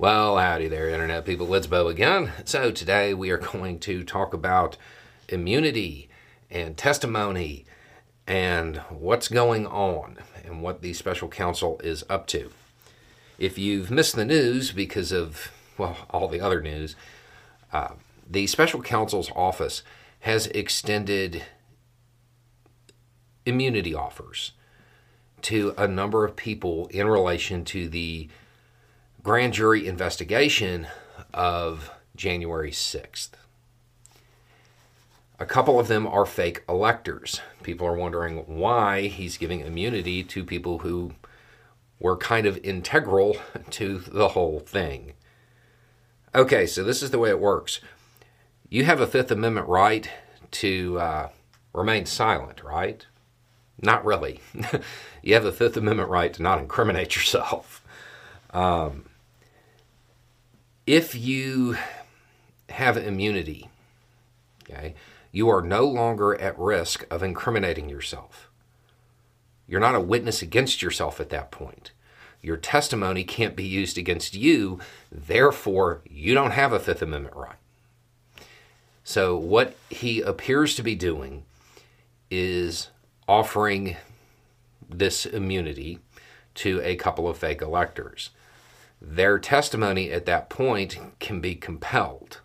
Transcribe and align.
Well, 0.00 0.38
howdy 0.38 0.66
there, 0.68 0.88
Internet 0.88 1.26
people. 1.26 1.54
It's 1.54 1.66
Beau 1.66 1.88
again. 1.88 2.32
So, 2.46 2.70
today 2.70 3.12
we 3.12 3.28
are 3.28 3.36
going 3.52 3.78
to 3.80 4.02
talk 4.02 4.32
about 4.32 4.78
immunity 5.28 6.08
and 6.50 6.74
testimony 6.74 7.66
and 8.26 8.78
what's 8.88 9.28
going 9.28 9.66
on 9.66 10.16
and 10.42 10.62
what 10.62 10.80
the 10.80 10.94
special 10.94 11.28
counsel 11.28 11.78
is 11.84 12.02
up 12.08 12.26
to. 12.28 12.50
If 13.38 13.58
you've 13.58 13.90
missed 13.90 14.16
the 14.16 14.24
news 14.24 14.72
because 14.72 15.12
of, 15.12 15.52
well, 15.76 15.98
all 16.08 16.28
the 16.28 16.40
other 16.40 16.62
news, 16.62 16.96
uh, 17.70 17.90
the 18.26 18.46
special 18.46 18.80
counsel's 18.80 19.30
office 19.36 19.82
has 20.20 20.46
extended 20.46 21.44
immunity 23.44 23.94
offers 23.94 24.52
to 25.42 25.74
a 25.76 25.86
number 25.86 26.24
of 26.24 26.36
people 26.36 26.86
in 26.86 27.06
relation 27.06 27.66
to 27.66 27.86
the 27.86 28.30
grand 29.22 29.52
jury 29.52 29.86
investigation 29.86 30.86
of 31.34 31.90
January 32.16 32.70
6th. 32.70 33.30
A 35.38 35.46
couple 35.46 35.80
of 35.80 35.88
them 35.88 36.06
are 36.06 36.26
fake 36.26 36.62
electors. 36.68 37.40
People 37.62 37.86
are 37.86 37.96
wondering 37.96 38.38
why 38.46 39.08
he's 39.08 39.38
giving 39.38 39.60
immunity 39.60 40.22
to 40.22 40.44
people 40.44 40.78
who 40.78 41.12
were 41.98 42.16
kind 42.16 42.46
of 42.46 42.58
integral 42.62 43.36
to 43.70 43.98
the 43.98 44.28
whole 44.28 44.60
thing. 44.60 45.14
Okay, 46.34 46.66
so 46.66 46.84
this 46.84 47.02
is 47.02 47.10
the 47.10 47.18
way 47.18 47.30
it 47.30 47.40
works. 47.40 47.80
You 48.68 48.84
have 48.84 49.00
a 49.00 49.06
Fifth 49.06 49.30
Amendment 49.30 49.66
right 49.68 50.08
to 50.52 50.98
uh, 50.98 51.28
remain 51.72 52.06
silent, 52.06 52.62
right? 52.62 53.04
Not 53.82 54.04
really. 54.04 54.40
you 55.22 55.34
have 55.34 55.44
a 55.44 55.52
Fifth 55.52 55.76
Amendment 55.76 56.08
right 56.08 56.32
to 56.34 56.42
not 56.42 56.60
incriminate 56.60 57.16
yourself. 57.16 57.84
Um, 58.52 59.04
if 60.86 61.14
you 61.14 61.76
have 62.68 62.96
immunity, 62.96 63.68
okay, 64.62 64.94
you 65.32 65.48
are 65.48 65.62
no 65.62 65.84
longer 65.84 66.34
at 66.40 66.58
risk 66.58 67.06
of 67.10 67.22
incriminating 67.22 67.88
yourself. 67.88 68.50
You're 69.66 69.80
not 69.80 69.94
a 69.94 70.00
witness 70.00 70.42
against 70.42 70.82
yourself 70.82 71.20
at 71.20 71.30
that 71.30 71.50
point. 71.50 71.92
Your 72.42 72.56
testimony 72.56 73.22
can't 73.22 73.54
be 73.54 73.64
used 73.64 73.98
against 73.98 74.34
you, 74.34 74.80
therefore, 75.12 76.00
you 76.08 76.34
don't 76.34 76.52
have 76.52 76.72
a 76.72 76.80
Fifth 76.80 77.02
Amendment 77.02 77.36
right. 77.36 77.56
So, 79.04 79.36
what 79.36 79.76
he 79.90 80.20
appears 80.20 80.74
to 80.76 80.82
be 80.82 80.94
doing 80.94 81.44
is 82.30 82.88
offering 83.28 83.96
this 84.88 85.26
immunity 85.26 85.98
to 86.54 86.80
a 86.82 86.96
couple 86.96 87.28
of 87.28 87.36
fake 87.36 87.62
electors 87.62 88.30
their 89.00 89.38
testimony 89.38 90.10
at 90.10 90.26
that 90.26 90.50
point 90.50 90.98
can 91.18 91.40
be 91.40 91.54
compelled. 91.54 92.40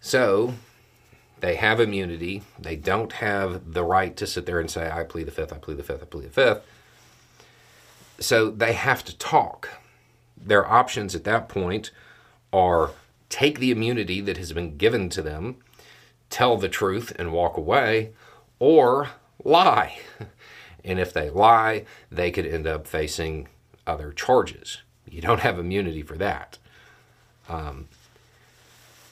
So 0.00 0.54
they 1.40 1.56
have 1.56 1.80
immunity. 1.80 2.42
They 2.58 2.76
don't 2.76 3.12
have 3.14 3.72
the 3.72 3.84
right 3.84 4.16
to 4.16 4.26
sit 4.26 4.46
there 4.46 4.60
and 4.60 4.70
say, 4.70 4.90
I 4.90 5.04
plead 5.04 5.26
the 5.26 5.32
fifth, 5.32 5.52
I 5.52 5.58
plead 5.58 5.78
the 5.78 5.82
fifth, 5.82 6.02
I 6.02 6.06
plead 6.06 6.26
the 6.26 6.30
fifth. 6.30 6.62
So 8.18 8.50
they 8.50 8.74
have 8.74 9.04
to 9.06 9.16
talk. 9.16 9.70
Their 10.36 10.70
options 10.70 11.14
at 11.14 11.24
that 11.24 11.48
point 11.48 11.90
are 12.52 12.90
take 13.30 13.58
the 13.58 13.70
immunity 13.70 14.20
that 14.20 14.36
has 14.36 14.52
been 14.52 14.76
given 14.76 15.08
to 15.10 15.22
them, 15.22 15.56
tell 16.28 16.56
the 16.56 16.68
truth 16.68 17.12
and 17.18 17.32
walk 17.32 17.56
away, 17.56 18.12
or 18.58 19.10
lie. 19.42 19.98
And 20.82 20.98
if 20.98 21.12
they 21.12 21.28
lie, 21.28 21.84
they 22.10 22.30
could 22.30 22.46
end 22.46 22.66
up 22.66 22.86
facing 22.86 23.48
other 23.86 24.12
charges. 24.12 24.78
You 25.10 25.20
don't 25.20 25.40
have 25.40 25.58
immunity 25.58 26.02
for 26.02 26.16
that. 26.16 26.58
Um, 27.48 27.88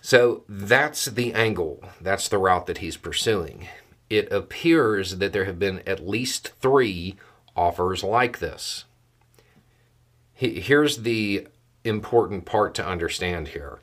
so 0.01 0.45
that's 0.49 1.07
the 1.07 1.35
angle, 1.35 1.83
that's 2.01 2.29
the 2.29 2.39
route 2.39 2.67
that 2.67 2.79
he's 2.79 2.97
pursuing. 2.97 3.69
It 4.09 4.33
appears 4.33 5.19
that 5.19 5.33
there 5.33 5.45
have 5.45 5.59
been 5.59 5.83
at 5.87 6.07
least 6.07 6.53
three 6.61 7.17
offers 7.55 8.03
like 8.03 8.39
this. 8.39 8.85
Here's 10.33 10.99
the 10.99 11.49
important 11.85 12.45
part 12.45 12.75
to 12.77 12.87
understand 12.87 13.49
here. 13.49 13.81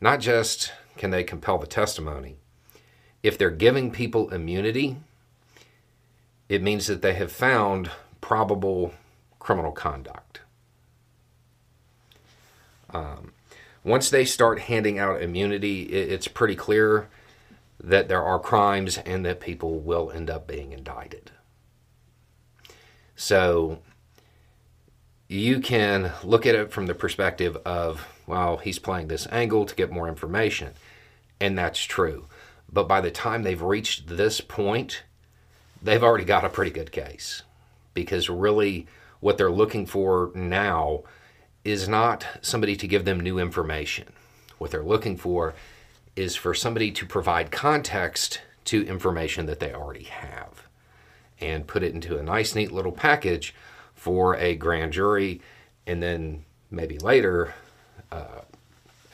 Not 0.00 0.20
just 0.20 0.72
can 0.96 1.10
they 1.10 1.22
compel 1.22 1.58
the 1.58 1.66
testimony, 1.66 2.36
if 3.22 3.36
they're 3.36 3.50
giving 3.50 3.90
people 3.90 4.30
immunity, 4.30 4.96
it 6.48 6.62
means 6.62 6.86
that 6.86 7.02
they 7.02 7.14
have 7.14 7.30
found 7.30 7.90
probable 8.20 8.94
criminal 9.38 9.72
conduct. 9.72 10.40
Um, 12.92 13.32
once 13.84 14.10
they 14.10 14.24
start 14.24 14.60
handing 14.60 14.98
out 14.98 15.22
immunity, 15.22 15.82
it, 15.82 16.12
it's 16.12 16.28
pretty 16.28 16.56
clear 16.56 17.08
that 17.82 18.08
there 18.08 18.22
are 18.22 18.38
crimes 18.38 18.98
and 18.98 19.24
that 19.24 19.40
people 19.40 19.80
will 19.80 20.10
end 20.10 20.28
up 20.28 20.46
being 20.46 20.72
indicted. 20.72 21.30
So 23.16 23.78
you 25.28 25.60
can 25.60 26.12
look 26.24 26.44
at 26.44 26.54
it 26.54 26.72
from 26.72 26.86
the 26.86 26.94
perspective 26.94 27.56
of, 27.64 28.06
well, 28.26 28.58
he's 28.58 28.78
playing 28.78 29.08
this 29.08 29.26
angle 29.30 29.64
to 29.64 29.74
get 29.74 29.92
more 29.92 30.08
information. 30.08 30.72
And 31.40 31.56
that's 31.56 31.82
true. 31.82 32.26
But 32.70 32.88
by 32.88 33.00
the 33.00 33.10
time 33.10 33.42
they've 33.42 33.62
reached 33.62 34.08
this 34.08 34.40
point, 34.40 35.02
they've 35.82 36.02
already 36.02 36.24
got 36.24 36.44
a 36.44 36.50
pretty 36.50 36.70
good 36.70 36.92
case. 36.92 37.42
Because 37.94 38.28
really, 38.28 38.86
what 39.20 39.38
they're 39.38 39.50
looking 39.50 39.86
for 39.86 40.30
now 40.34 41.04
is 41.70 41.88
not 41.88 42.26
somebody 42.40 42.76
to 42.76 42.88
give 42.88 43.04
them 43.04 43.20
new 43.20 43.38
information. 43.38 44.08
What 44.58 44.70
they're 44.70 44.82
looking 44.82 45.16
for 45.16 45.54
is 46.16 46.36
for 46.36 46.54
somebody 46.54 46.90
to 46.92 47.06
provide 47.06 47.50
context 47.50 48.40
to 48.66 48.86
information 48.86 49.46
that 49.46 49.60
they 49.60 49.72
already 49.72 50.04
have 50.04 50.66
and 51.40 51.66
put 51.66 51.82
it 51.82 51.94
into 51.94 52.18
a 52.18 52.22
nice, 52.22 52.54
neat 52.54 52.70
little 52.70 52.92
package 52.92 53.54
for 53.94 54.36
a 54.36 54.54
grand 54.54 54.92
jury 54.92 55.40
and 55.86 56.02
then 56.02 56.44
maybe 56.70 56.98
later 56.98 57.54
uh, 58.12 58.42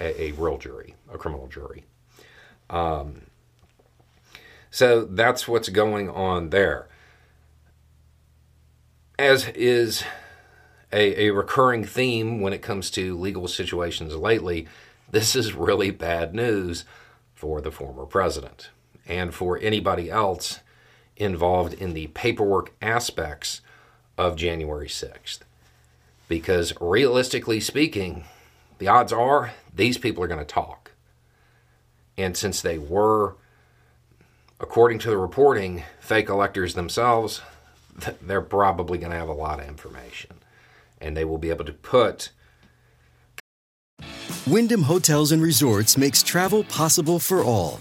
a, 0.00 0.22
a, 0.22 0.32
real 0.32 0.58
jury, 0.58 0.94
a 1.12 1.18
criminal 1.18 1.46
jury. 1.46 1.84
Um, 2.68 3.22
so 4.70 5.04
that's 5.04 5.46
what's 5.46 5.68
going 5.68 6.10
on 6.10 6.50
there. 6.50 6.88
As 9.18 9.48
is 9.48 10.04
a, 10.92 11.26
a 11.26 11.30
recurring 11.30 11.84
theme 11.84 12.40
when 12.40 12.52
it 12.52 12.62
comes 12.62 12.90
to 12.92 13.18
legal 13.18 13.48
situations 13.48 14.14
lately. 14.14 14.66
This 15.10 15.34
is 15.36 15.54
really 15.54 15.90
bad 15.90 16.34
news 16.34 16.84
for 17.34 17.60
the 17.60 17.70
former 17.70 18.06
president 18.06 18.70
and 19.06 19.34
for 19.34 19.58
anybody 19.58 20.10
else 20.10 20.60
involved 21.16 21.72
in 21.74 21.94
the 21.94 22.08
paperwork 22.08 22.72
aspects 22.82 23.60
of 24.18 24.36
January 24.36 24.88
6th. 24.88 25.40
Because 26.28 26.72
realistically 26.80 27.60
speaking, 27.60 28.24
the 28.78 28.88
odds 28.88 29.12
are 29.12 29.52
these 29.74 29.98
people 29.98 30.24
are 30.24 30.28
going 30.28 30.40
to 30.40 30.44
talk. 30.44 30.92
And 32.18 32.36
since 32.36 32.60
they 32.60 32.78
were, 32.78 33.36
according 34.58 34.98
to 35.00 35.10
the 35.10 35.18
reporting, 35.18 35.84
fake 36.00 36.28
electors 36.28 36.74
themselves, 36.74 37.42
they're 38.20 38.40
probably 38.40 38.98
going 38.98 39.12
to 39.12 39.18
have 39.18 39.28
a 39.28 39.34
lot 39.34 39.60
of 39.60 39.68
information 39.68 40.35
and 41.00 41.16
they 41.16 41.24
will 41.24 41.38
be 41.38 41.50
able 41.50 41.64
to 41.64 41.72
put 41.72 42.30
Wyndham 44.46 44.82
Hotels 44.82 45.32
and 45.32 45.42
Resorts 45.42 45.96
makes 45.96 46.22
travel 46.22 46.62
possible 46.64 47.18
for 47.18 47.42
all. 47.42 47.80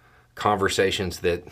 conversations 0.41 1.19
that 1.19 1.43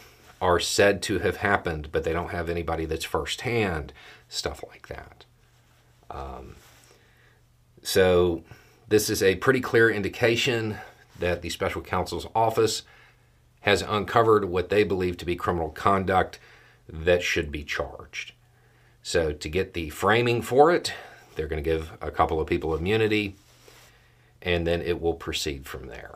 are 0.42 0.60
said 0.60 1.00
to 1.00 1.20
have 1.20 1.38
happened, 1.38 1.90
but 1.92 2.04
they 2.04 2.12
don't 2.12 2.32
have 2.32 2.50
anybody 2.50 2.86
that's 2.86 3.06
firsthand, 3.06 3.94
stuff 4.28 4.64
like 4.68 4.88
that. 4.88 5.26
Um, 6.10 6.56
so, 7.84 8.42
this 8.88 9.08
is 9.08 9.22
a 9.22 9.36
pretty 9.36 9.62
clear 9.62 9.92
indication 9.92 10.78
that 11.20 11.44
the 11.44 11.52
special 11.52 11.84
counsel's 11.84 12.26
office 12.34 12.82
has 13.62 13.84
uncovered 13.84 14.46
what 14.46 14.70
they 14.70 14.84
believe 14.84 15.18
to 15.18 15.26
be 15.26 15.36
criminal 15.36 15.70
conduct 15.70 16.40
that 16.92 17.22
should 17.22 17.52
be 17.52 17.64
charged. 17.64 18.32
So, 19.04 19.32
to 19.34 19.50
get 19.50 19.76
the 19.76 19.92
framing 19.92 20.42
for 20.42 20.72
it, 20.72 20.94
they're 21.36 21.48
going 21.48 21.64
to 21.64 21.70
give 21.70 21.92
a 22.02 22.10
couple 22.10 22.42
of 22.42 22.48
people 22.48 22.74
immunity 22.74 23.36
and 24.42 24.66
then 24.66 24.82
it 24.82 25.00
will 25.00 25.14
proceed 25.14 25.68
from 25.68 25.86
there. 25.86 26.16